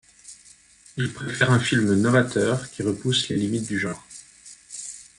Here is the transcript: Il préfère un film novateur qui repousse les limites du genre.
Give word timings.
Il 0.97 1.13
préfère 1.13 1.51
un 1.51 1.59
film 1.59 1.93
novateur 1.93 2.71
qui 2.71 2.81
repousse 2.81 3.27
les 3.29 3.35
limites 3.35 3.67
du 3.67 3.77
genre. 3.77 4.03